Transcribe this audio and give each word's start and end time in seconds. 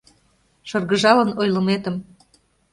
Шыргыжалын 0.69 1.31
ойлыметым 1.41 1.95